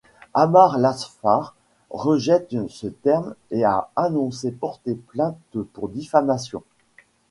Amar 0.33 0.79
Lasfar 0.79 1.53
rejette 1.91 2.55
ce 2.69 2.87
terme 2.87 3.35
et 3.51 3.63
a 3.63 3.91
annoncé 3.95 4.49
porter 4.51 4.95
plainte 4.95 5.37
pour 5.73 5.89
diffamation. 5.89 6.63